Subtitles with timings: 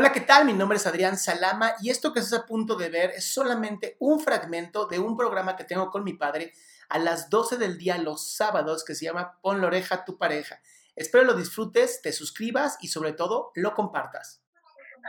[0.00, 0.44] Hola, ¿qué tal?
[0.44, 3.96] Mi nombre es Adrián Salama y esto que estás a punto de ver es solamente
[3.98, 6.52] un fragmento de un programa que tengo con mi padre
[6.88, 10.16] a las 12 del día los sábados que se llama Pon la oreja a tu
[10.16, 10.60] pareja.
[10.94, 14.40] Espero lo disfrutes, te suscribas y sobre todo lo compartas.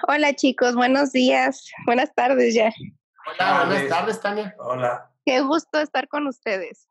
[0.07, 2.71] Hola chicos, buenos días, buenas tardes ya.
[3.27, 4.55] Hola, buenas tardes, Tania.
[4.57, 5.11] Hola.
[5.23, 6.89] Qué gusto estar con ustedes.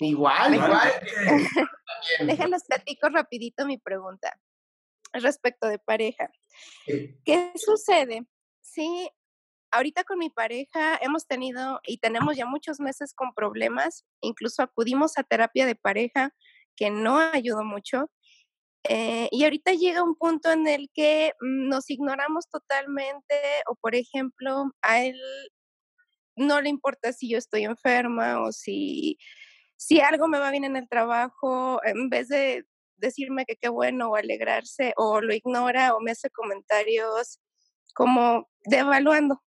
[0.00, 0.92] Igual, igual.
[2.26, 4.38] Déjenlos platico rapidito mi pregunta
[5.12, 6.30] respecto de pareja.
[6.86, 8.26] ¿Qué sucede
[8.60, 9.10] si
[9.70, 15.18] ahorita con mi pareja hemos tenido y tenemos ya muchos meses con problemas, incluso acudimos
[15.18, 16.34] a terapia de pareja
[16.76, 18.10] que no ayudó mucho.
[18.84, 23.34] Eh, y ahorita llega un punto en el que nos ignoramos totalmente
[23.66, 25.20] o, por ejemplo, a él
[26.36, 29.18] no le importa si yo estoy enferma o si,
[29.76, 32.64] si algo me va bien en el trabajo, en vez de
[32.98, 37.40] decirme que qué bueno o alegrarse o lo ignora o me hace comentarios
[37.94, 39.42] como devaluando.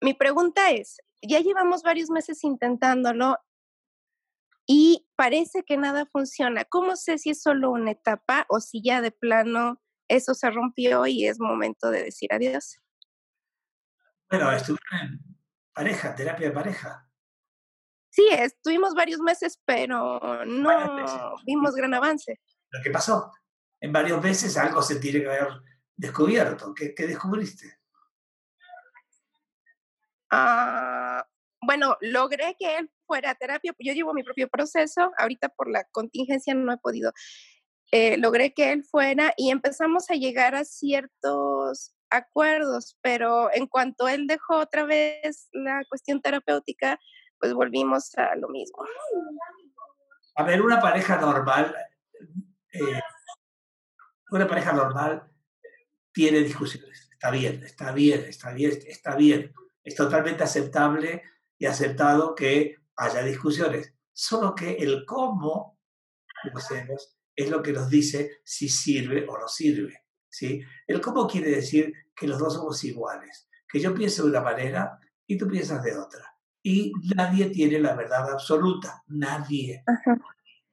[0.00, 3.36] Mi pregunta es, ya llevamos varios meses intentándolo
[4.66, 6.64] y parece que nada funciona.
[6.64, 11.06] ¿Cómo sé si es solo una etapa o si ya de plano eso se rompió
[11.06, 12.78] y es momento de decir adiós?
[14.30, 15.36] Bueno, estuvieron en
[15.72, 17.07] pareja, terapia de pareja.
[18.18, 22.40] Sí, estuvimos varios meses, pero no vimos gran avance.
[22.68, 23.30] ¿Lo que pasó?
[23.80, 25.62] En varios meses algo se tiene que haber
[25.94, 26.74] descubierto.
[26.74, 27.78] ¿Qué, descubriste?
[30.32, 31.24] Ah,
[31.60, 33.72] bueno, logré que él fuera a terapia.
[33.78, 35.12] Yo llevo mi propio proceso.
[35.16, 37.12] Ahorita por la contingencia no he podido.
[37.92, 44.08] Eh, logré que él fuera y empezamos a llegar a ciertos acuerdos, pero en cuanto
[44.08, 46.98] él dejó otra vez la cuestión terapéutica,
[47.38, 48.84] pues volvimos a lo mismo.
[50.36, 51.74] A ver, una pareja normal,
[52.72, 53.00] eh,
[54.30, 55.30] una pareja normal
[56.12, 57.08] tiene discusiones.
[57.12, 59.52] Está bien, está bien, está bien, está bien.
[59.82, 61.22] Es totalmente aceptable
[61.58, 63.94] y aceptado que haya discusiones.
[64.12, 65.78] Solo que el cómo
[66.44, 70.04] lo hacemos es lo que nos dice si sirve o no sirve.
[70.28, 70.60] ¿sí?
[70.86, 74.98] El cómo quiere decir que los dos somos iguales, que yo pienso de una manera
[75.26, 79.84] y tú piensas de otra y nadie tiene la verdad absoluta, nadie.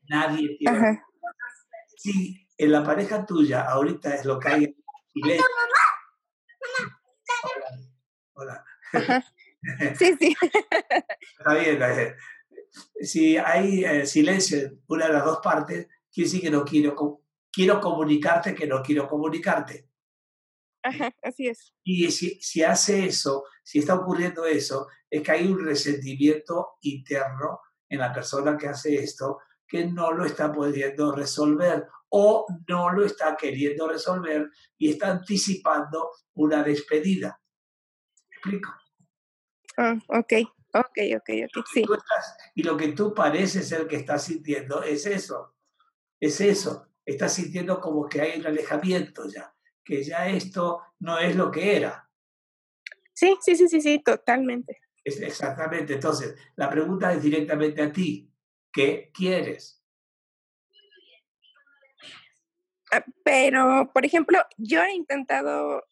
[0.08, 1.04] Nadie tiene.
[1.98, 4.76] Si en la pareja tuya ahorita es lo que hay
[5.14, 5.46] silencio.
[8.34, 8.66] Hola.
[9.98, 10.36] Sí, sí.
[11.40, 11.80] Está bien.
[13.02, 17.22] Si hay eh, silencio en una de las dos partes, quiere decir que no quiero,
[17.52, 19.90] quiero comunicarte, que no quiero comunicarte.
[20.86, 21.74] Ajá, así es.
[21.84, 27.60] Y si, si hace eso, si está ocurriendo eso, es que hay un resentimiento interno
[27.90, 33.04] en la persona que hace esto que no lo está pudiendo resolver o no lo
[33.04, 37.42] está queriendo resolver y está anticipando una despedida.
[38.30, 38.76] ¿Me explico?
[39.78, 40.34] Ah, ok,
[40.72, 41.84] ok, ok, ok, sí.
[42.54, 45.56] y lo que tú pareces ser que estás sintiendo es eso,
[46.20, 46.90] es eso.
[47.04, 49.55] Estás sintiendo como que hay un alejamiento ya
[49.86, 52.10] que ya esto no es lo que era.
[53.14, 54.82] Sí, sí, sí, sí, sí, totalmente.
[55.04, 55.94] exactamente.
[55.94, 58.30] Entonces, la pregunta es directamente a ti.
[58.74, 59.82] ¿Qué quieres?
[62.92, 65.86] Ah, pero, por ejemplo, yo he intentado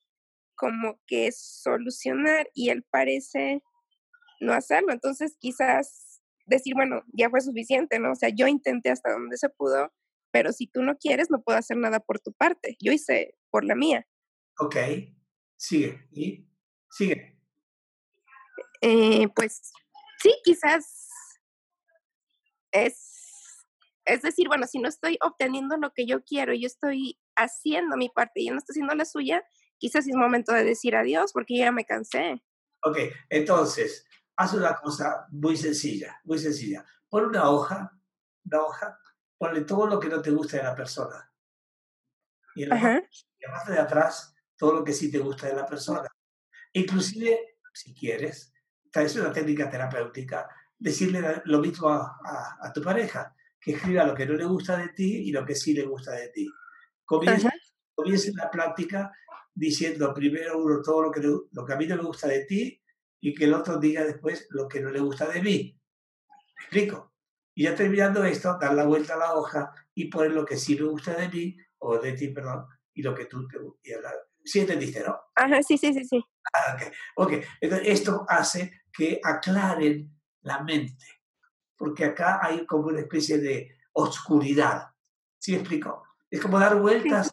[0.56, 3.64] como que solucionar y él parece
[4.42, 4.92] no hacerlo.
[4.92, 8.12] Entonces, quizás decir, bueno, ya fue suficiente, ¿no?
[8.12, 9.94] O sea, yo intenté hasta donde se pudo,
[10.32, 12.76] pero si tú no quieres, no puedo hacer nada por tu parte.
[12.82, 14.08] Yo hice por la mía.
[14.58, 14.76] Ok,
[15.56, 16.08] sigue.
[16.12, 16.50] ¿Y?
[16.90, 17.40] Sigue.
[18.82, 19.72] Eh, pues
[20.20, 21.08] sí, quizás
[22.72, 23.68] es,
[24.06, 28.10] es decir, bueno, si no estoy obteniendo lo que yo quiero, yo estoy haciendo mi
[28.10, 29.44] parte y él no está haciendo la suya,
[29.78, 32.44] quizás es momento de decir adiós porque ya me cansé.
[32.84, 32.98] Ok,
[33.30, 36.84] entonces, haz una cosa muy sencilla, muy sencilla.
[37.08, 37.92] Pon una hoja,
[38.46, 39.00] una hoja,
[39.38, 41.33] ponle todo lo que no te gusta de la persona.
[42.56, 43.04] Y en la,
[43.52, 46.08] parte de atrás, todo lo que sí te gusta de la persona.
[46.74, 48.54] Inclusive, si quieres,
[48.94, 50.48] es una técnica terapéutica,
[50.78, 55.30] decirle lo mismo a, tu pareja, que escriba lo que no le gusta de ti
[55.30, 56.50] y lo que sí le gusta de ti.
[57.06, 57.50] Comienza,
[58.36, 59.12] la práctica
[59.54, 62.82] diciendo primero uno todo lo que, lo que a mí no me gusta de ti
[63.22, 65.80] y que el otro diga después lo que no le gusta de mí.
[66.58, 67.14] ¿Me explico?
[67.56, 70.76] Y ya terminando esto, dar la vuelta a la hoja y poner lo que sí
[70.76, 73.60] me gusta de mí, o de ti, perdón, y lo que tú te
[74.46, 75.18] ¿Sí entendiste, no?
[75.36, 76.24] Ajá, sí, sí, sí, sí.
[76.54, 76.78] Ah,
[77.16, 81.06] ok, Entonces, esto hace que aclaren la mente,
[81.78, 84.88] porque acá hay como una especie de oscuridad.
[85.40, 86.04] ¿Sí me explico?
[86.30, 87.32] Es como dar vueltas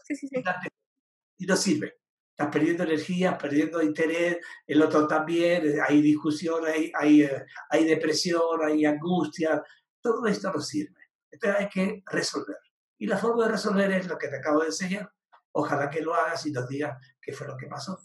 [1.38, 1.94] y no sirve.
[2.31, 7.85] estás perdiendo energía, perdiendo interés, el otro también, eh, hay discusión, hay, hay, eh, hay
[7.85, 9.62] depresión, hay angustia,
[10.00, 11.00] todo esto no sirve.
[11.31, 12.56] Entonces hay que resolver.
[13.00, 15.11] Y la forma de resolver es lo que te acabo de enseñar.
[15.52, 17.99] Ojalá que lo hagas y nos digas qué fue lo que pasó.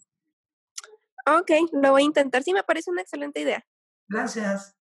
[1.27, 2.43] Ok, lo voy a intentar.
[2.43, 3.65] Sí, me parece una excelente idea.
[4.07, 4.73] Gracias.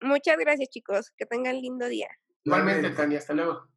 [0.00, 1.12] Muchas gracias, chicos.
[1.16, 2.08] Que tengan lindo día.
[2.42, 3.18] Igualmente, Tania.
[3.18, 3.68] Hasta luego.